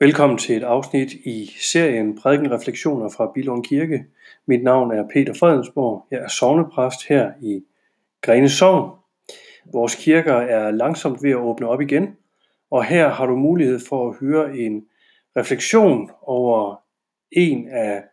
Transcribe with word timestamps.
Velkommen 0.00 0.38
til 0.38 0.56
et 0.56 0.62
afsnit 0.62 1.12
i 1.12 1.56
serien 1.60 2.18
Prædikenreflektioner 2.18 3.08
fra 3.08 3.30
Bilund 3.34 3.64
Kirke. 3.64 4.04
Mit 4.46 4.62
navn 4.62 4.90
er 4.90 5.08
Peter 5.12 5.34
Fredensborg. 5.34 6.06
Jeg 6.10 6.18
er 6.18 6.28
sovnepræst 6.28 7.08
her 7.08 7.32
i 7.42 7.64
Grene 8.20 8.48
Sogn. 8.48 8.90
Vores 9.72 9.94
kirker 9.94 10.34
er 10.34 10.70
langsomt 10.70 11.22
ved 11.22 11.30
at 11.30 11.36
åbne 11.36 11.68
op 11.68 11.80
igen, 11.80 12.16
og 12.70 12.84
her 12.84 13.08
har 13.08 13.26
du 13.26 13.36
mulighed 13.36 13.80
for 13.88 14.08
at 14.08 14.16
høre 14.20 14.58
en 14.58 14.86
refleksion 15.36 16.10
over 16.22 16.76
en 17.32 17.68
af 17.68 18.04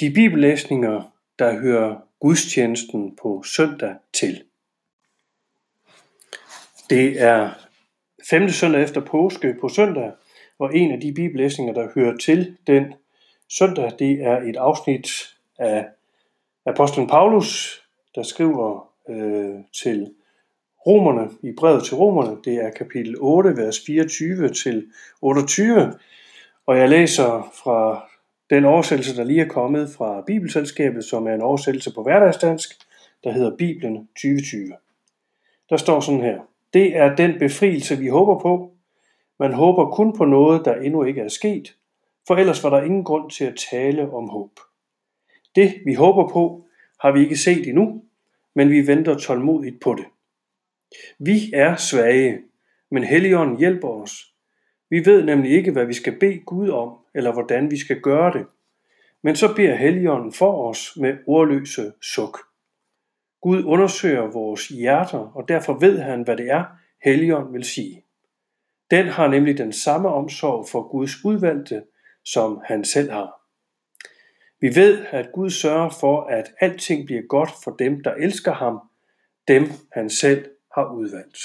de 0.00 0.10
bibellæsninger, 0.14 1.02
der 1.38 1.60
hører 1.60 1.96
gudstjenesten 2.20 3.16
på 3.22 3.42
søndag 3.42 3.94
til. 4.12 4.42
Det 6.90 7.22
er 7.22 7.50
femte 8.30 8.52
søndag 8.52 8.82
efter 8.82 9.00
påske 9.00 9.56
på 9.60 9.68
søndag, 9.68 10.12
og 10.60 10.76
en 10.76 10.92
af 10.92 11.00
de 11.00 11.12
bibellæsninger, 11.12 11.74
der 11.74 11.88
hører 11.94 12.16
til 12.16 12.56
den 12.66 12.94
søndag, 13.48 13.92
det 13.98 14.22
er 14.22 14.40
et 14.40 14.56
afsnit 14.56 15.10
af 15.58 15.86
apostlen 16.66 17.06
Paulus, 17.06 17.82
der 18.14 18.22
skriver 18.22 18.88
øh, 19.08 19.54
til 19.82 20.14
romerne, 20.86 21.30
i 21.42 21.52
brevet 21.58 21.84
til 21.84 21.96
romerne, 21.96 22.36
det 22.44 22.54
er 22.54 22.70
kapitel 22.70 23.16
8, 23.18 23.56
vers 23.56 23.80
24 23.86 24.48
til 24.48 24.86
28, 25.22 25.94
og 26.66 26.78
jeg 26.78 26.88
læser 26.88 27.52
fra 27.64 28.08
den 28.50 28.64
oversættelse, 28.64 29.16
der 29.16 29.24
lige 29.24 29.40
er 29.40 29.48
kommet 29.48 29.90
fra 29.90 30.24
Bibelselskabet, 30.26 31.04
som 31.04 31.26
er 31.26 31.34
en 31.34 31.42
oversættelse 31.42 31.94
på 31.94 32.02
hverdagsdansk, 32.02 32.70
der 33.24 33.32
hedder 33.32 33.56
Bibelen 33.56 34.06
2020. 34.06 34.72
Der 35.70 35.76
står 35.76 36.00
sådan 36.00 36.20
her. 36.20 36.38
Det 36.74 36.96
er 36.96 37.16
den 37.16 37.38
befrielse, 37.38 37.98
vi 37.98 38.08
håber 38.08 38.38
på, 38.38 38.72
man 39.40 39.52
håber 39.52 39.90
kun 39.90 40.16
på 40.16 40.24
noget, 40.24 40.64
der 40.64 40.74
endnu 40.74 41.04
ikke 41.04 41.20
er 41.20 41.28
sket, 41.28 41.76
for 42.26 42.36
ellers 42.36 42.64
var 42.64 42.70
der 42.70 42.82
ingen 42.82 43.04
grund 43.04 43.30
til 43.30 43.44
at 43.44 43.64
tale 43.70 44.12
om 44.12 44.28
håb. 44.28 44.60
Det, 45.54 45.74
vi 45.84 45.94
håber 45.94 46.28
på, 46.28 46.66
har 47.00 47.12
vi 47.12 47.20
ikke 47.20 47.36
set 47.36 47.68
endnu, 47.68 48.02
men 48.54 48.70
vi 48.70 48.86
venter 48.86 49.18
tålmodigt 49.18 49.80
på 49.80 49.94
det. 49.94 50.04
Vi 51.18 51.52
er 51.54 51.76
svage, 51.76 52.38
men 52.90 53.04
Helligånden 53.04 53.58
hjælper 53.58 53.88
os. 53.88 54.34
Vi 54.90 55.06
ved 55.06 55.24
nemlig 55.24 55.50
ikke, 55.50 55.72
hvad 55.72 55.84
vi 55.84 55.92
skal 55.92 56.18
bede 56.18 56.38
Gud 56.38 56.68
om, 56.68 56.98
eller 57.14 57.32
hvordan 57.32 57.70
vi 57.70 57.78
skal 57.78 58.00
gøre 58.00 58.32
det. 58.32 58.46
Men 59.22 59.36
så 59.36 59.54
beder 59.54 59.76
Helligånden 59.76 60.32
for 60.32 60.68
os 60.68 60.96
med 60.96 61.16
ordløse 61.26 61.92
suk. 62.02 62.38
Gud 63.42 63.64
undersøger 63.64 64.26
vores 64.26 64.68
hjerter, 64.68 65.18
og 65.18 65.48
derfor 65.48 65.72
ved 65.78 65.98
han, 65.98 66.22
hvad 66.22 66.36
det 66.36 66.50
er, 66.50 66.64
Helligånden 67.04 67.54
vil 67.54 67.64
sige. 67.64 68.04
Den 68.90 69.06
har 69.06 69.28
nemlig 69.28 69.58
den 69.58 69.72
samme 69.72 70.08
omsorg 70.08 70.68
for 70.68 70.90
Guds 70.90 71.24
udvalgte, 71.24 71.82
som 72.24 72.60
han 72.64 72.84
selv 72.84 73.10
har. 73.10 73.40
Vi 74.60 74.74
ved, 74.74 75.06
at 75.10 75.32
Gud 75.32 75.50
sørger 75.50 75.90
for, 76.00 76.22
at 76.22 76.54
alting 76.60 77.06
bliver 77.06 77.22
godt 77.28 77.50
for 77.64 77.70
dem, 77.70 78.02
der 78.02 78.14
elsker 78.14 78.52
ham, 78.52 78.80
dem 79.48 79.64
han 79.92 80.10
selv 80.10 80.50
har 80.74 80.94
udvalgt. 80.94 81.38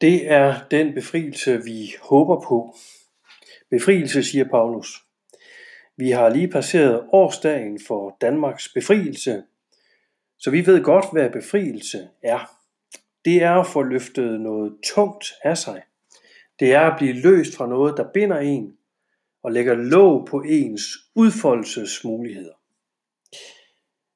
Det 0.00 0.30
er 0.30 0.54
den 0.70 0.94
befrielse, 0.94 1.62
vi 1.64 1.94
håber 2.02 2.40
på. 2.48 2.76
Befrielse, 3.70 4.22
siger 4.22 4.44
Paulus. 4.50 5.07
Vi 5.98 6.10
har 6.10 6.28
lige 6.28 6.48
passeret 6.48 7.06
årsdagen 7.12 7.80
for 7.86 8.16
Danmarks 8.20 8.68
befrielse, 8.74 9.42
så 10.38 10.50
vi 10.50 10.66
ved 10.66 10.84
godt, 10.84 11.04
hvad 11.12 11.30
befrielse 11.30 12.08
er. 12.22 12.54
Det 13.24 13.42
er 13.42 13.54
at 13.54 13.66
få 13.66 13.82
løftet 13.82 14.40
noget 14.40 14.76
tungt 14.94 15.24
af 15.44 15.58
sig. 15.58 15.82
Det 16.60 16.72
er 16.74 16.80
at 16.80 16.98
blive 16.98 17.12
løst 17.12 17.56
fra 17.56 17.66
noget, 17.66 17.96
der 17.96 18.12
binder 18.14 18.38
en 18.38 18.76
og 19.42 19.52
lægger 19.52 19.74
låg 19.74 20.26
på 20.26 20.40
ens 20.40 20.82
udfoldelsesmuligheder. 21.14 22.54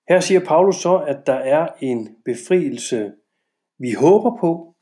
Her 0.09 0.21
siger 0.21 0.41
Paulus 0.41 0.77
så, 0.77 0.99
at 0.99 1.27
der 1.27 1.35
er 1.35 1.69
en 1.81 2.17
befrielse, 2.25 3.13
vi 3.79 3.93
håber 3.93 4.37
på, 4.41 4.75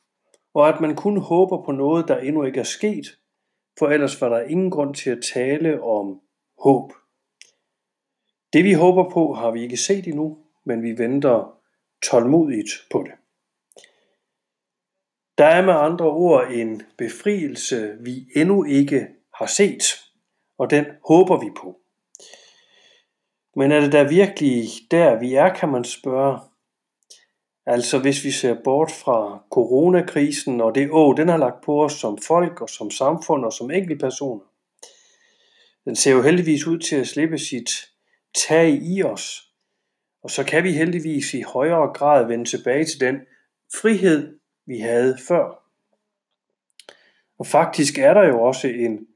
og 0.55 0.69
at 0.69 0.81
man 0.81 0.97
kun 0.97 1.17
håber 1.17 1.65
på 1.65 1.73
noget, 1.73 2.09
der 2.09 2.19
endnu 2.19 2.45
ikke 2.45 2.61
er 2.61 2.65
sket, 2.65 3.07
for 3.79 3.89
ellers 3.89 4.21
var 4.21 4.29
der 4.29 4.41
ingen 4.41 4.71
grund 4.71 4.95
til 4.95 5.11
at 5.11 5.25
tale 5.35 5.83
om 5.83 6.21
håb. 6.63 6.93
Det 8.53 8.65
vi 8.65 8.73
håber 8.73 9.11
på, 9.11 9.35
har 9.35 9.51
vi 9.51 9.63
ikke 9.63 9.77
set 9.77 10.07
endnu, 10.07 10.39
men 10.65 10.83
vi 10.83 10.99
venter 10.99 11.61
tålmodigt 12.03 12.71
på 12.91 13.03
det. 13.03 13.13
Der 15.39 15.47
er 15.47 15.67
med 15.67 15.75
andre 15.75 16.07
ord 16.07 16.53
en 16.53 16.83
befrielse, 16.99 17.97
vi 18.01 18.27
endnu 18.37 18.65
ikke 18.65 19.07
har 19.35 19.47
set, 19.47 19.83
og 20.59 20.71
den 20.71 20.85
håber 21.09 21.41
vi 21.41 21.51
på. 21.57 21.81
Men 23.57 23.73
er 23.73 23.81
det 23.81 23.93
da 23.93 24.03
virkelig 24.03 24.69
der, 24.91 25.19
vi 25.21 25.35
er, 25.35 25.55
kan 25.55 25.69
man 25.69 25.85
spørge. 25.85 26.39
Altså 27.67 27.99
hvis 27.99 28.25
vi 28.25 28.31
ser 28.31 28.57
bort 28.65 28.91
fra 28.91 29.43
coronakrisen 29.51 30.61
og 30.61 30.75
det 30.75 30.91
å, 30.91 31.13
den 31.17 31.29
har 31.29 31.39
lagt 31.39 31.65
på 31.65 31.85
os 31.85 31.93
som 31.93 32.19
folk 32.19 32.61
og 32.61 32.71
som 32.71 32.91
samfund 32.91 33.45
og 33.45 33.53
som 33.53 33.71
enkeltpersoner. 33.71 34.50
Den 35.85 35.97
ser 35.97 36.13
jo 36.13 36.23
heldigvis 36.23 36.67
ud 36.67 36.79
til 36.79 36.97
at 36.97 37.09
slippe 37.09 37.39
sit 37.39 37.71
tag 38.49 38.69
i 38.83 39.03
os, 39.03 39.51
og 40.23 40.31
så 40.31 40.45
kan 40.45 40.65
vi 40.65 40.73
heldigvis 40.73 41.35
i 41.35 41.43
højere 41.43 41.93
grad 41.95 42.27
vende 42.27 42.45
tilbage 42.45 42.85
til 42.85 43.01
den 43.01 43.17
frihed, 43.81 44.39
vi 44.67 44.79
havde 44.79 45.19
før. 45.29 45.61
Og 47.39 47.47
faktisk 47.47 47.99
er 47.99 48.15
der 48.15 48.25
jo 48.25 48.43
også 48.43 48.69
en 48.69 49.07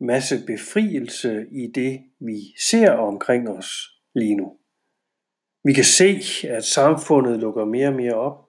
masse 0.00 0.46
befrielse 0.46 1.46
i 1.50 1.66
det, 1.74 2.00
vi 2.18 2.54
ser 2.68 2.90
omkring 2.90 3.48
os 3.48 3.90
lige 4.14 4.34
nu. 4.34 4.56
Vi 5.64 5.72
kan 5.72 5.84
se, 5.84 6.20
at 6.48 6.64
samfundet 6.64 7.40
lukker 7.40 7.64
mere 7.64 7.88
og 7.88 7.94
mere 7.94 8.14
op. 8.14 8.48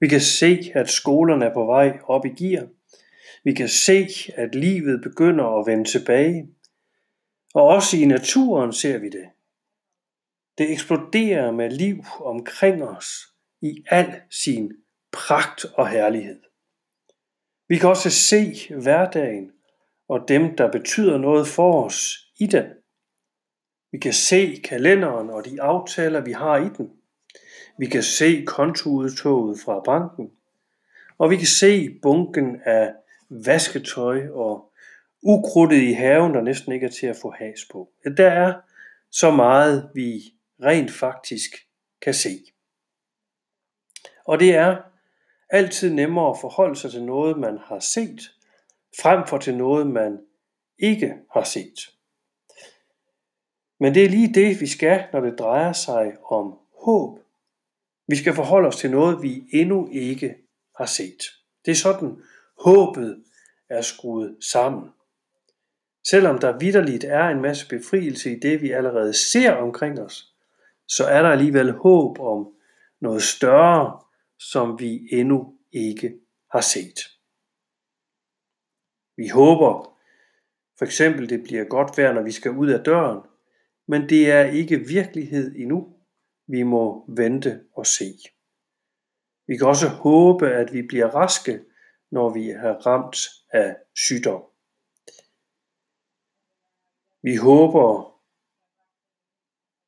Vi 0.00 0.08
kan 0.08 0.20
se, 0.20 0.72
at 0.74 0.90
skolerne 0.90 1.44
er 1.44 1.54
på 1.54 1.66
vej 1.66 1.98
op 2.04 2.26
i 2.26 2.28
gear. 2.28 2.66
Vi 3.44 3.52
kan 3.52 3.68
se, 3.68 4.08
at 4.34 4.54
livet 4.54 5.02
begynder 5.02 5.44
at 5.44 5.66
vende 5.66 5.84
tilbage. 5.84 6.48
Og 7.54 7.64
også 7.64 7.96
i 7.96 8.04
naturen 8.04 8.72
ser 8.72 8.98
vi 8.98 9.08
det. 9.08 9.28
Det 10.58 10.72
eksploderer 10.72 11.50
med 11.50 11.70
liv 11.70 12.04
omkring 12.20 12.82
os 12.82 13.06
i 13.60 13.84
al 13.90 14.20
sin 14.30 14.72
pragt 15.12 15.64
og 15.64 15.88
herlighed. 15.88 16.40
Vi 17.68 17.78
kan 17.78 17.88
også 17.88 18.10
se 18.10 18.54
hverdagen 18.82 19.52
og 20.08 20.28
dem, 20.28 20.56
der 20.56 20.70
betyder 20.72 21.18
noget 21.18 21.46
for 21.46 21.84
os 21.84 22.18
i 22.40 22.46
den. 22.46 22.66
Vi 23.92 23.98
kan 23.98 24.12
se 24.12 24.60
kalenderen 24.64 25.30
og 25.30 25.44
de 25.44 25.62
aftaler, 25.62 26.20
vi 26.20 26.32
har 26.32 26.56
i 26.56 26.68
den. 26.76 26.90
Vi 27.78 27.86
kan 27.86 28.02
se 28.02 28.44
kontoudtoget 28.46 29.58
fra 29.64 29.80
banken. 29.80 30.30
Og 31.18 31.30
vi 31.30 31.36
kan 31.36 31.46
se 31.46 31.98
bunken 32.02 32.60
af 32.64 32.94
vasketøj 33.30 34.28
og 34.28 34.71
ukrudtet 35.22 35.82
i 35.82 35.92
haven, 35.92 36.34
der 36.34 36.40
næsten 36.40 36.72
ikke 36.72 36.86
er 36.86 36.90
til 36.90 37.06
at 37.06 37.16
få 37.22 37.30
has 37.30 37.60
på. 37.72 37.92
Der 38.16 38.30
er 38.30 38.54
så 39.10 39.30
meget, 39.30 39.90
vi 39.94 40.34
rent 40.62 40.90
faktisk 40.90 41.50
kan 42.02 42.14
se. 42.14 42.44
Og 44.24 44.40
det 44.40 44.54
er 44.54 44.76
altid 45.50 45.94
nemmere 45.94 46.30
at 46.30 46.40
forholde 46.40 46.76
sig 46.76 46.90
til 46.90 47.04
noget, 47.04 47.38
man 47.38 47.58
har 47.58 47.78
set, 47.78 48.20
frem 49.00 49.26
for 49.26 49.38
til 49.38 49.56
noget, 49.56 49.86
man 49.86 50.18
ikke 50.78 51.14
har 51.32 51.44
set. 51.44 51.78
Men 53.80 53.94
det 53.94 54.04
er 54.04 54.08
lige 54.08 54.34
det, 54.34 54.60
vi 54.60 54.66
skal, 54.66 55.04
når 55.12 55.20
det 55.20 55.38
drejer 55.38 55.72
sig 55.72 56.16
om 56.30 56.58
håb. 56.84 57.18
Vi 58.08 58.16
skal 58.16 58.34
forholde 58.34 58.68
os 58.68 58.76
til 58.76 58.90
noget, 58.90 59.22
vi 59.22 59.44
endnu 59.52 59.88
ikke 59.92 60.34
har 60.76 60.86
set. 60.86 61.22
Det 61.64 61.70
er 61.70 61.74
sådan, 61.74 62.22
håbet 62.64 63.24
er 63.68 63.82
skruet 63.82 64.36
sammen. 64.40 64.90
Selvom 66.10 66.38
der 66.38 66.58
vidderligt 66.58 67.04
er 67.04 67.28
en 67.28 67.42
masse 67.42 67.68
befrielse 67.68 68.32
i 68.36 68.40
det, 68.40 68.62
vi 68.62 68.70
allerede 68.70 69.12
ser 69.14 69.52
omkring 69.52 70.00
os, 70.00 70.34
så 70.88 71.04
er 71.04 71.22
der 71.22 71.28
alligevel 71.28 71.72
håb 71.72 72.20
om 72.20 72.54
noget 73.00 73.22
større, 73.22 74.00
som 74.38 74.80
vi 74.80 75.08
endnu 75.12 75.58
ikke 75.72 76.14
har 76.50 76.60
set. 76.60 76.98
Vi 79.16 79.28
håber 79.28 79.92
for 80.78 80.84
eksempel, 80.84 81.28
det 81.28 81.42
bliver 81.42 81.64
godt 81.64 81.98
vejr, 81.98 82.12
når 82.12 82.22
vi 82.22 82.32
skal 82.32 82.50
ud 82.50 82.68
af 82.68 82.84
døren, 82.84 83.20
men 83.88 84.08
det 84.08 84.30
er 84.30 84.44
ikke 84.44 84.78
virkelighed 84.78 85.54
endnu. 85.56 85.96
Vi 86.46 86.62
må 86.62 87.04
vente 87.16 87.60
og 87.76 87.86
se. 87.86 88.04
Vi 89.46 89.56
kan 89.56 89.66
også 89.66 89.88
håbe, 89.88 90.48
at 90.50 90.72
vi 90.72 90.82
bliver 90.82 91.06
raske, 91.06 91.60
når 92.10 92.34
vi 92.34 92.50
er 92.50 92.72
ramt 92.86 93.16
af 93.52 93.76
sygdom. 93.94 94.42
Vi 97.22 97.36
håber 97.36 98.12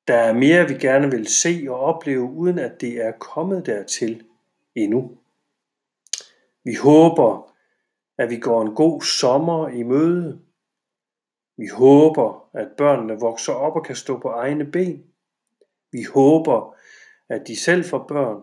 Der 0.07 0.15
er 0.15 0.33
mere, 0.33 0.69
vi 0.69 0.75
gerne 0.75 1.11
vil 1.11 1.27
se 1.27 1.67
og 1.69 1.79
opleve, 1.81 2.23
uden 2.23 2.59
at 2.59 2.81
det 2.81 3.07
er 3.07 3.13
kommet 3.13 3.67
dertil 3.67 4.27
endnu. 4.75 5.19
Vi 6.65 6.75
håber, 6.75 7.55
at 8.19 8.31
vi 8.31 8.39
går 8.39 8.63
en 8.63 8.75
god 8.75 9.03
sommer 9.03 9.69
i 9.69 9.83
møde. 9.83 10.43
Vi 11.57 11.67
håber, 11.67 12.51
at 12.53 12.69
børnene 12.77 13.21
vokser 13.21 13.53
op 13.53 13.77
og 13.77 13.85
kan 13.85 13.97
stå 13.97 14.19
på 14.19 14.29
egne 14.29 14.65
ben. 14.65 15.05
Vi 15.93 16.03
håber, 16.03 16.77
at 17.29 17.47
de 17.47 17.57
selv 17.61 17.85
får 17.85 18.05
børn, 18.09 18.43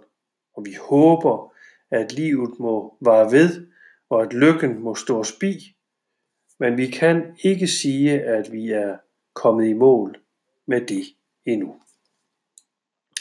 og 0.53 0.65
vi 0.65 0.73
håber, 0.89 1.53
at 1.91 2.13
livet 2.13 2.59
må 2.59 2.97
vare 3.01 3.31
ved, 3.31 3.67
og 4.09 4.21
at 4.21 4.33
lykken 4.33 4.79
må 4.79 4.95
stå 4.95 5.19
os 5.19 5.33
bi. 5.39 5.75
Men 6.61 6.77
vi 6.77 6.87
kan 6.87 7.37
ikke 7.43 7.67
sige, 7.67 8.21
at 8.23 8.51
vi 8.51 8.71
er 8.71 8.97
kommet 9.33 9.67
i 9.67 9.73
mål 9.73 10.21
med 10.67 10.81
det 10.81 11.03
endnu. 11.45 11.81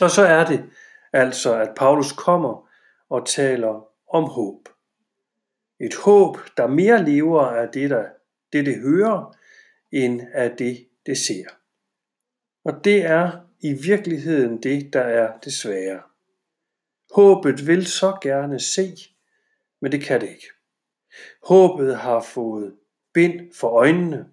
Og 0.01 0.11
så 0.11 0.23
er 0.23 0.47
det 0.47 0.71
altså, 1.13 1.61
at 1.61 1.75
Paulus 1.77 2.13
kommer 2.13 2.71
og 3.09 3.27
taler 3.27 3.89
om 4.09 4.25
håb. 4.25 4.69
Et 5.81 5.95
håb, 5.95 6.39
der 6.57 6.67
mere 6.67 7.05
lever 7.05 7.43
af 7.43 7.69
det, 7.69 7.91
der, 7.91 8.09
det, 8.53 8.67
det 8.67 8.77
hører, 8.77 9.37
end 9.93 10.21
af 10.33 10.57
det, 10.57 10.89
det 11.07 11.19
ser. 11.19 11.45
Og 12.65 12.85
det 12.85 13.05
er 13.05 13.31
i 13.61 13.73
virkeligheden 13.73 14.63
det, 14.63 14.93
der 14.93 15.03
er 15.03 15.39
det 15.39 15.53
svære. 15.53 16.03
Håbet 17.15 17.67
vil 17.67 17.87
så 17.87 18.19
gerne 18.23 18.61
se, 18.61 18.97
men 19.81 19.93
det 19.93 20.03
kan 20.03 20.21
det 20.21 20.29
ikke. 20.29 20.47
Håbet 21.43 21.97
har 21.97 22.21
fået 22.21 22.77
bind 23.15 23.55
for 23.55 23.69
øjnene. 23.69 24.31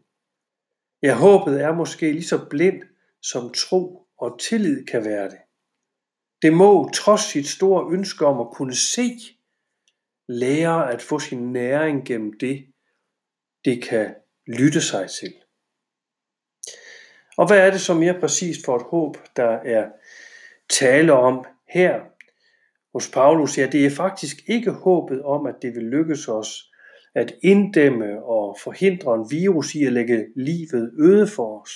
Ja, 1.04 1.16
håbet 1.16 1.62
er 1.62 1.74
måske 1.74 2.12
lige 2.12 2.24
så 2.24 2.50
blind, 2.50 2.84
som 3.22 3.54
tro 3.54 4.08
og 4.18 4.40
tillid 4.40 4.86
kan 4.86 5.06
være 5.06 5.30
det. 5.30 5.38
Det 6.42 6.54
må, 6.54 6.90
trods 6.90 7.22
sit 7.22 7.48
store 7.48 7.94
ønske 7.94 8.26
om 8.26 8.40
at 8.40 8.52
kunne 8.54 8.76
se, 8.76 9.20
lære 10.28 10.94
at 10.94 11.02
få 11.02 11.20
sin 11.20 11.54
næring 11.54 12.06
gennem 12.06 12.40
det, 12.40 12.66
det 13.66 13.84
kan 13.84 14.16
lytte 14.48 14.82
sig 14.82 15.10
til. 15.10 15.34
Og 17.38 17.48
hvad 17.48 17.68
er 17.68 17.72
det 17.72 17.82
så 17.82 17.94
mere 17.94 18.20
præcist 18.20 18.66
for 18.66 18.76
et 18.76 18.86
håb, 18.86 19.18
der 19.36 19.50
er 19.50 19.92
tale 20.70 21.14
om 21.14 21.46
her 21.70 22.02
hos 22.94 23.12
Paulus? 23.12 23.58
Ja, 23.58 23.68
det 23.72 23.86
er 23.86 23.90
faktisk 23.90 24.38
ikke 24.48 24.72
håbet 24.72 25.24
om, 25.24 25.46
at 25.46 25.56
det 25.62 25.76
vil 25.76 25.84
lykkes 25.84 26.28
os 26.28 26.72
at 27.18 27.34
inddæmme 27.44 28.24
og 28.24 28.58
forhindre 28.64 29.16
en 29.16 29.32
virus 29.32 29.76
i 29.76 29.84
at 29.84 29.94
lægge 29.94 30.28
livet 30.36 30.94
øde 31.00 31.28
for 31.28 31.62
os. 31.62 31.72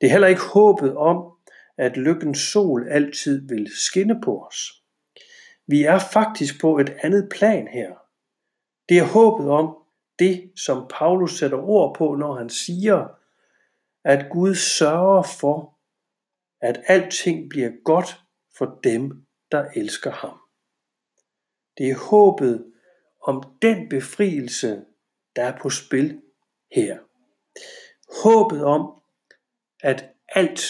Det 0.00 0.06
er 0.06 0.10
heller 0.10 0.28
ikke 0.28 0.42
håbet 0.42 0.96
om, 0.96 1.32
at 1.78 1.96
lykkens 1.96 2.38
sol 2.38 2.88
altid 2.88 3.48
vil 3.48 3.70
skinne 3.76 4.20
på 4.24 4.46
os. 4.46 4.56
Vi 5.66 5.82
er 5.82 5.98
faktisk 5.98 6.60
på 6.60 6.78
et 6.78 6.96
andet 7.02 7.28
plan 7.30 7.68
her. 7.68 7.94
Det 8.88 8.98
er 8.98 9.04
håbet 9.04 9.50
om 9.50 9.76
det, 10.18 10.52
som 10.56 10.86
Paulus 10.90 11.38
sætter 11.38 11.58
ord 11.58 11.94
på, 11.96 12.14
når 12.14 12.34
han 12.34 12.50
siger, 12.50 13.08
at 14.04 14.30
Gud 14.30 14.54
sørger 14.54 15.22
for, 15.22 15.78
at 16.60 16.80
alting 16.86 17.50
bliver 17.50 17.70
godt 17.84 18.20
for 18.58 18.80
dem, 18.84 19.26
der 19.50 19.64
elsker 19.76 20.10
ham. 20.10 20.38
Det 21.78 21.90
er 21.90 22.10
håbet 22.10 22.71
om 23.22 23.56
den 23.62 23.88
befrielse, 23.88 24.84
der 25.36 25.44
er 25.44 25.58
på 25.58 25.70
spil 25.70 26.22
her. 26.72 26.98
Håbet 28.22 28.64
om, 28.64 29.02
at 29.80 30.10
alt 30.28 30.62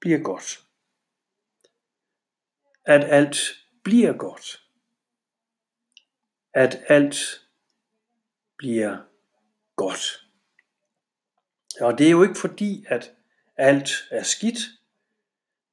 bliver 0.00 0.18
godt. 0.18 0.60
At 2.84 3.04
alt 3.04 3.38
bliver 3.82 4.12
godt. 4.12 4.68
At 6.54 6.84
alt 6.88 7.16
bliver 8.56 8.98
godt. 9.76 10.28
Og 11.80 11.98
det 11.98 12.06
er 12.06 12.10
jo 12.10 12.22
ikke 12.22 12.40
fordi, 12.40 12.84
at 12.88 13.12
alt 13.56 13.90
er 14.10 14.22
skidt. 14.22 14.58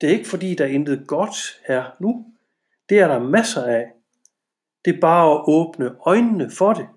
Det 0.01 0.09
er 0.09 0.13
ikke 0.13 0.29
fordi, 0.29 0.55
der 0.55 0.65
er 0.65 0.69
intet 0.69 1.07
godt 1.07 1.61
her 1.67 1.95
nu. 1.99 2.33
Det 2.89 2.99
er 2.99 3.07
der 3.07 3.19
masser 3.19 3.65
af. 3.65 3.91
Det 4.85 4.95
er 4.95 4.99
bare 4.99 5.31
at 5.31 5.43
åbne 5.47 5.95
øjnene 6.05 6.51
for 6.51 6.73
det. 6.73 6.87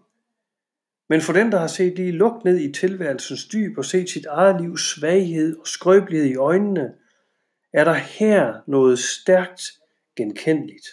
Men 1.09 1.21
for 1.21 1.33
den, 1.33 1.53
der 1.53 1.59
har 1.59 1.67
set 1.67 1.95
lige 1.95 2.13
lugt 2.13 2.45
ned 2.45 2.61
i 2.61 2.73
tilværelsens 2.73 3.49
dyb 3.49 3.79
og 3.79 3.85
set 3.85 4.11
sit 4.11 4.27
eget 4.27 4.61
livs 4.61 4.95
svaghed 4.95 5.59
og 5.59 5.67
skrøbelighed 5.67 6.27
i 6.27 6.37
øjnene, 6.37 6.95
er 7.73 7.85
der 7.85 7.95
her 7.95 8.61
noget 8.67 8.99
stærkt 8.99 9.63
genkendeligt. 10.17 10.87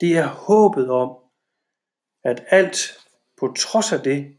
Det 0.00 0.16
er 0.16 0.26
håbet 0.26 0.90
om, 0.90 1.16
at 2.24 2.44
alt 2.48 2.98
på 3.36 3.54
trods 3.58 3.92
af 3.92 4.00
det 4.00 4.36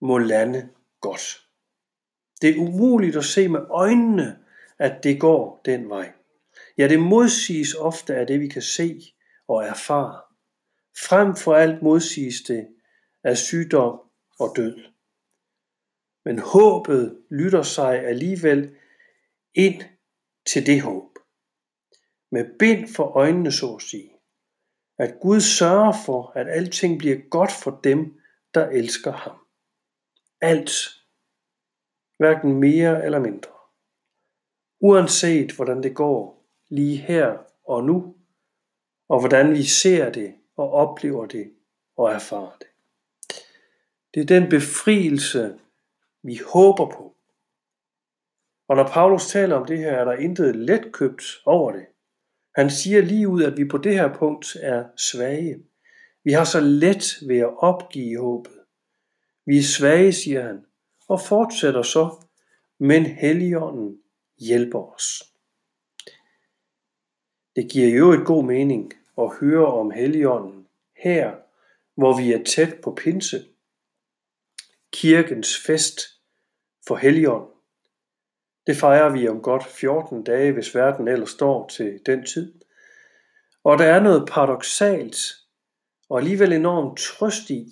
må 0.00 0.18
lande 0.18 0.68
godt. 1.00 1.48
Det 2.42 2.50
er 2.50 2.58
umuligt 2.58 3.16
at 3.16 3.24
se 3.24 3.48
med 3.48 3.60
øjnene, 3.70 4.38
at 4.78 5.04
det 5.04 5.20
går 5.20 5.60
den 5.64 5.88
vej. 5.88 6.12
Ja, 6.78 6.88
det 6.88 7.00
modsiges 7.00 7.74
ofte 7.74 8.14
af 8.14 8.26
det, 8.26 8.40
vi 8.40 8.48
kan 8.48 8.62
se 8.62 9.13
og 9.48 9.64
erfare. 9.64 10.22
Frem 11.08 11.36
for 11.36 11.54
alt 11.54 11.82
modsiges 11.82 12.42
det 12.42 12.68
af 13.24 13.36
sygdom 13.36 14.00
og 14.38 14.52
død. 14.56 14.76
Men 16.24 16.38
håbet 16.38 17.22
lytter 17.30 17.62
sig 17.62 18.04
alligevel 18.06 18.76
ind 19.54 19.82
til 20.46 20.66
det 20.66 20.82
håb. 20.82 21.18
Med 22.30 22.58
bind 22.58 22.94
for 22.94 23.04
øjnene, 23.04 23.52
så 23.52 23.74
at 23.74 23.82
sige. 23.82 24.10
At 24.98 25.14
Gud 25.20 25.40
sørger 25.40 25.92
for, 26.06 26.32
at 26.34 26.48
alting 26.48 26.98
bliver 26.98 27.28
godt 27.30 27.52
for 27.62 27.80
dem, 27.84 28.20
der 28.54 28.68
elsker 28.68 29.12
ham. 29.12 29.36
Alt. 30.40 30.70
Hverken 32.18 32.52
mere 32.60 33.04
eller 33.04 33.18
mindre. 33.18 33.50
Uanset 34.80 35.52
hvordan 35.52 35.82
det 35.82 35.96
går, 35.96 36.46
lige 36.68 36.96
her 36.96 37.38
og 37.64 37.84
nu, 37.84 38.13
og 39.08 39.20
hvordan 39.20 39.52
vi 39.52 39.62
ser 39.62 40.10
det 40.10 40.34
og 40.56 40.70
oplever 40.70 41.26
det 41.26 41.50
og 41.96 42.12
erfarer 42.12 42.56
det. 42.58 42.66
Det 44.14 44.20
er 44.20 44.40
den 44.40 44.50
befrielse, 44.50 45.58
vi 46.22 46.40
håber 46.52 46.86
på. 46.86 47.16
Og 48.68 48.76
når 48.76 48.88
Paulus 48.88 49.26
taler 49.26 49.56
om 49.56 49.66
det 49.66 49.78
her, 49.78 49.92
er 49.92 50.04
der 50.04 50.12
intet 50.12 50.56
letkøbt 50.56 51.24
over 51.44 51.72
det. 51.72 51.86
Han 52.56 52.70
siger 52.70 53.02
lige 53.02 53.28
ud, 53.28 53.42
at 53.42 53.56
vi 53.56 53.64
på 53.64 53.78
det 53.78 53.94
her 53.94 54.14
punkt 54.14 54.56
er 54.60 54.84
svage. 54.96 55.64
Vi 56.24 56.32
har 56.32 56.44
så 56.44 56.60
let 56.60 57.14
ved 57.28 57.38
at 57.38 57.58
opgive 57.58 58.20
håbet. 58.20 58.52
Vi 59.46 59.58
er 59.58 59.62
svage, 59.62 60.12
siger 60.12 60.42
han, 60.42 60.64
og 61.08 61.20
fortsætter 61.20 61.82
så, 61.82 62.26
men 62.78 63.06
Helligånden 63.06 63.98
hjælper 64.38 64.94
os. 64.94 65.33
Det 67.56 67.70
giver 67.70 67.88
jo 67.88 68.12
et 68.12 68.26
god 68.26 68.44
mening 68.44 68.92
at 69.18 69.36
høre 69.40 69.66
om 69.66 69.90
Helligånden 69.90 70.66
her, 70.96 71.32
hvor 71.94 72.16
vi 72.16 72.32
er 72.32 72.44
tæt 72.44 72.74
på 72.82 72.94
pinse, 72.94 73.44
kirkens 74.92 75.60
fest 75.66 76.00
for 76.86 76.96
Helligånden. 76.96 77.50
Det 78.66 78.76
fejrer 78.76 79.12
vi 79.12 79.28
om 79.28 79.42
godt 79.42 79.66
14 79.66 80.24
dage, 80.24 80.52
hvis 80.52 80.74
verden 80.74 81.08
ellers 81.08 81.30
står 81.30 81.68
til 81.68 82.00
den 82.06 82.26
tid. 82.26 82.54
Og 83.64 83.78
der 83.78 83.84
er 83.84 84.02
noget 84.02 84.28
paradoxalt 84.28 85.16
og 86.08 86.18
alligevel 86.18 86.52
enormt 86.52 86.98
trøst 86.98 87.50
i, 87.50 87.66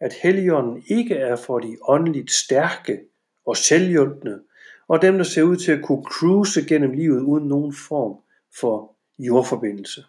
at 0.00 0.12
Helligånden 0.12 0.84
ikke 0.86 1.14
er 1.14 1.36
for 1.36 1.58
de 1.58 1.76
åndeligt 1.88 2.30
stærke 2.30 3.00
og 3.46 3.56
selvhjulpne, 3.56 4.40
og 4.88 5.02
dem, 5.02 5.16
der 5.16 5.24
ser 5.24 5.42
ud 5.42 5.56
til 5.56 5.72
at 5.72 5.82
kunne 5.82 6.04
cruise 6.04 6.66
gennem 6.68 6.92
livet 6.92 7.20
uden 7.20 7.48
nogen 7.48 7.74
form 7.88 8.22
for 8.60 8.96
jordforbindelse. 9.18 10.04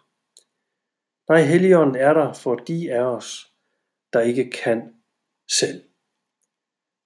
Nej, 1.28 1.42
Helligånden 1.42 1.96
er 1.96 2.14
der 2.14 2.32
for 2.32 2.54
de 2.54 2.92
af 2.92 3.02
os, 3.02 3.52
der 4.12 4.20
ikke 4.20 4.50
kan 4.50 4.94
selv. 5.50 5.84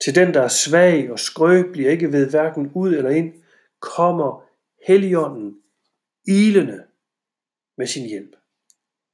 Til 0.05 0.15
den, 0.15 0.35
der 0.35 0.43
er 0.43 0.49
svag 0.49 1.11
og 1.11 1.19
skrøbelig, 1.19 1.87
ikke 1.91 2.13
ved 2.13 2.31
hverken 2.31 2.73
ud 2.75 2.95
eller 2.95 3.11
ind, 3.11 3.43
kommer 3.81 4.49
Helligånden 4.87 5.63
ilende 6.27 6.87
med 7.77 7.87
sin 7.87 8.09
hjælp. 8.09 8.37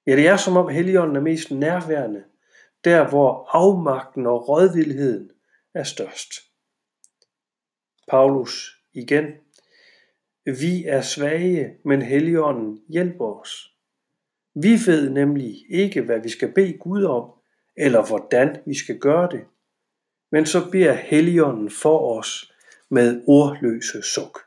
Ja, 0.07 0.17
det 0.17 0.29
er 0.29 0.37
som 0.37 0.57
om 0.57 0.69
Helligånden 0.69 1.17
er 1.17 1.21
mest 1.21 1.51
nærværende, 1.51 2.25
der 2.85 3.09
hvor 3.09 3.49
afmagten 3.49 4.27
og 4.27 4.49
rådvildheden 4.49 5.31
er 5.75 5.85
størst. 5.85 6.33
Paulus 8.09 8.83
igen. 8.93 9.25
Vi 10.45 10.85
er 10.85 11.01
svage, 11.01 11.77
men 11.85 12.03
Helligånden 12.03 12.83
hjælper 12.89 13.41
os. 13.41 13.73
Vi 14.55 14.73
ved 14.87 15.11
nemlig 15.11 15.65
ikke, 15.71 16.03
hvad 16.03 16.21
vi 16.21 16.29
skal 16.29 16.53
bede 16.53 16.79
Gud 16.79 17.05
om, 17.05 17.31
eller 17.77 18.07
hvordan 18.07 18.63
vi 18.67 18.75
skal 18.75 18.99
gøre 18.99 19.29
det. 19.31 19.45
Men 20.31 20.47
så 20.47 20.71
beder 20.71 20.93
Helligånden 20.93 21.71
for 21.71 22.19
os 22.19 22.53
med 22.89 23.23
ordløse 23.27 24.03
suk. 24.03 24.39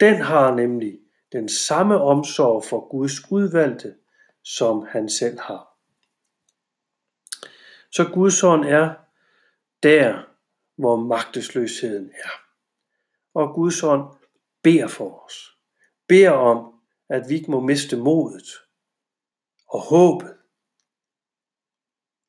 Den 0.00 0.14
har 0.14 0.54
nemlig 0.54 0.98
den 1.32 1.48
samme 1.48 2.00
omsorg 2.00 2.64
for 2.64 2.88
Guds 2.88 3.30
udvalgte, 3.30 3.94
som 4.44 4.86
han 4.90 5.08
selv 5.08 5.38
har. 5.40 5.76
Så 7.90 8.10
Guds 8.14 8.42
ånd 8.42 8.64
er 8.64 8.94
der, 9.82 10.28
hvor 10.76 10.96
magtesløsheden 10.96 12.10
er. 12.24 12.30
Og 13.34 13.54
Guds 13.54 13.82
ånd 13.82 14.21
beder 14.62 14.88
for 14.88 15.24
os. 15.24 15.56
Beder 16.08 16.30
om, 16.30 16.74
at 17.08 17.28
vi 17.28 17.34
ikke 17.34 17.50
må 17.50 17.60
miste 17.60 17.96
modet 17.96 18.48
og 19.68 19.80
håbet. 19.80 20.34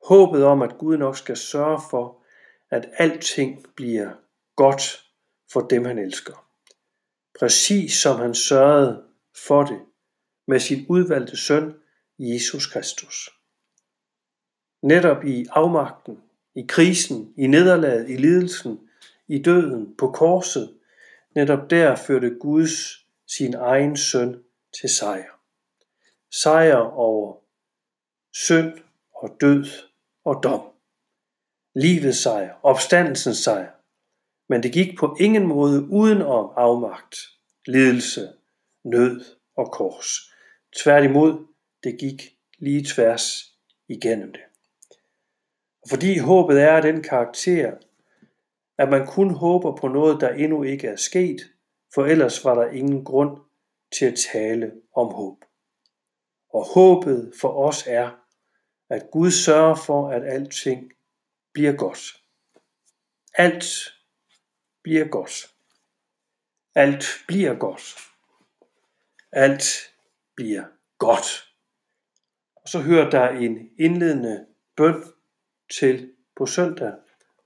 Håbet 0.07 0.45
om, 0.45 0.61
at 0.61 0.77
Gud 0.77 0.97
nok 0.97 1.17
skal 1.17 1.37
sørge 1.37 1.81
for, 1.89 2.23
at 2.69 2.89
alting 2.97 3.65
bliver 3.75 4.11
godt 4.55 5.09
for 5.53 5.61
dem, 5.61 5.85
han 5.85 5.99
elsker. 5.99 6.49
Præcis 7.39 7.93
som 7.93 8.19
han 8.19 8.35
sørgede 8.35 9.03
for 9.47 9.63
det 9.63 9.81
med 10.47 10.59
sin 10.59 10.85
udvalgte 10.89 11.37
søn, 11.37 11.73
Jesus 12.19 12.67
Kristus. 12.67 13.29
Netop 14.81 15.23
i 15.25 15.45
afmagten, 15.51 16.17
i 16.55 16.65
krisen, 16.67 17.33
i 17.37 17.47
nederlaget, 17.47 18.09
i 18.09 18.15
lidelsen, 18.15 18.89
i 19.27 19.41
døden, 19.41 19.95
på 19.97 20.11
korset, 20.11 20.79
netop 21.35 21.69
der 21.69 21.95
førte 21.95 22.29
Guds 22.39 23.05
sin 23.27 23.53
egen 23.53 23.97
søn 23.97 24.43
til 24.79 24.89
sejr. 24.89 25.39
Sejr 26.31 26.75
over 26.75 27.37
synd 28.33 28.73
og 29.15 29.37
død 29.41 29.65
og 30.25 30.43
dom. 30.43 30.61
Livets 31.75 32.17
sejr, 32.17 32.59
opstandelsens 32.63 33.37
sejr. 33.37 33.71
Men 34.49 34.63
det 34.63 34.73
gik 34.73 34.97
på 34.97 35.17
ingen 35.19 35.47
måde 35.47 35.83
uden 35.89 36.21
om 36.21 36.53
afmagt, 36.55 37.15
lidelse, 37.67 38.33
nød 38.83 39.25
og 39.55 39.71
kors. 39.71 40.07
Tværtimod, 40.83 41.47
det 41.83 41.99
gik 41.99 42.37
lige 42.59 42.85
tværs 42.85 43.55
igennem 43.87 44.31
det. 44.31 44.41
Og 45.81 45.89
fordi 45.89 46.17
håbet 46.17 46.61
er 46.61 46.71
af 46.71 46.81
den 46.81 47.03
karakter, 47.03 47.77
at 48.83 48.89
man 48.89 49.07
kun 49.07 49.33
håber 49.33 49.75
på 49.75 49.87
noget, 49.87 50.21
der 50.21 50.29
endnu 50.29 50.63
ikke 50.63 50.87
er 50.87 50.95
sket, 50.95 51.41
for 51.93 52.05
ellers 52.05 52.45
var 52.45 52.55
der 52.55 52.71
ingen 52.71 53.03
grund 53.03 53.37
til 53.97 54.05
at 54.05 54.19
tale 54.33 54.71
om 54.95 55.07
håb. 55.07 55.45
Og 56.53 56.65
håbet 56.73 57.33
for 57.41 57.67
os 57.67 57.83
er, 57.87 58.09
at 58.89 59.11
Gud 59.11 59.31
sørger 59.31 59.75
for, 59.75 60.09
at 60.09 60.23
alting 60.23 60.91
bliver 61.53 61.73
godt. 61.73 61.99
Alt 63.33 63.65
bliver 64.83 65.07
godt. 65.07 65.53
Alt 66.75 67.05
bliver 67.27 67.55
godt. 67.55 67.97
Alt 69.31 69.65
bliver 70.35 70.63
godt. 70.97 71.53
Og 72.55 72.69
så 72.69 72.79
hører 72.79 73.09
der 73.09 73.29
en 73.29 73.69
indledende 73.79 74.45
bøn 74.77 75.03
til 75.79 76.13
på 76.37 76.45
søndag, 76.45 76.93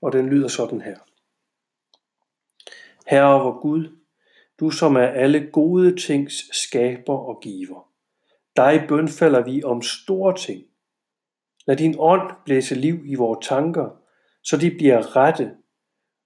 og 0.02 0.12
den 0.12 0.28
lyder 0.28 0.48
sådan 0.48 0.80
her. 0.80 1.07
Herre 3.10 3.42
vor 3.44 3.60
Gud, 3.60 3.98
du 4.60 4.70
som 4.70 4.96
er 4.96 5.06
alle 5.06 5.50
gode 5.52 5.96
tings 5.96 6.56
skaber 6.56 7.18
og 7.18 7.40
giver. 7.42 7.88
Dig 8.56 8.84
bønfalder 8.88 9.44
vi 9.44 9.62
om 9.62 9.82
store 9.82 10.36
ting. 10.36 10.64
Lad 11.66 11.76
din 11.76 11.94
ånd 11.98 12.32
blæse 12.44 12.74
liv 12.74 13.02
i 13.06 13.14
vores 13.14 13.46
tanker, 13.46 13.90
så 14.42 14.56
de 14.56 14.70
bliver 14.70 15.16
rette, 15.16 15.56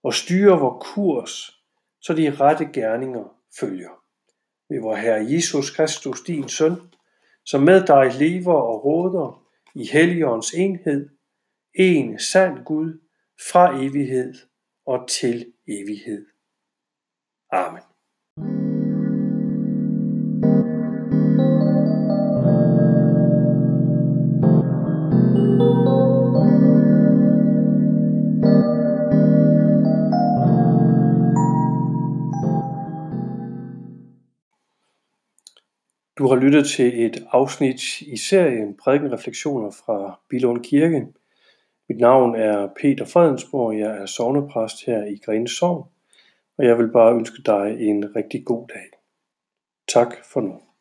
og 0.03 0.15
styre 0.15 0.61
vores 0.61 0.87
kurs, 0.87 1.62
så 2.01 2.15
de 2.15 2.35
rette 2.35 2.65
gerninger 2.73 3.37
følger. 3.61 3.91
Ved 4.69 4.81
vor 4.81 4.95
Herre 4.95 5.27
Jesus 5.31 5.71
Kristus, 5.71 6.21
din 6.21 6.49
søn, 6.49 6.77
som 7.45 7.62
med 7.62 7.87
dig 7.87 8.12
lever 8.19 8.55
og 8.55 8.85
råder 8.85 9.45
i 9.75 9.87
Helligåndens 9.93 10.55
enhed, 10.55 11.09
en 11.75 12.19
sand 12.19 12.65
Gud 12.65 13.01
fra 13.53 13.77
evighed 13.77 14.35
og 14.87 15.09
til 15.09 15.53
evighed. 15.69 16.32
Amen. 17.52 17.82
Du 36.18 36.28
har 36.28 36.37
lyttet 36.37 36.66
til 36.66 37.06
et 37.06 37.26
afsnit 37.30 38.00
i 38.00 38.16
serien 38.16 38.76
Prædikenreflektioner 38.76 39.71
fra 39.71 40.21
Bilund 40.28 40.64
Kirke. 40.64 41.06
Mit 41.88 41.99
navn 42.00 42.35
er 42.35 42.68
Peter 42.80 43.04
Fredensborg, 43.04 43.78
jeg 43.78 43.97
er 43.97 44.06
sovnepræst 44.06 44.87
her 44.87 45.04
i 45.04 45.18
Grene 45.25 45.49
Sogn, 45.49 45.91
og 46.59 46.64
jeg 46.64 46.78
vil 46.78 46.92
bare 46.92 47.14
ønske 47.14 47.42
dig 47.47 47.76
en 47.80 48.16
rigtig 48.16 48.44
god 48.44 48.68
dag. 48.68 48.88
Tak 49.88 50.25
for 50.32 50.40
nu. 50.40 50.72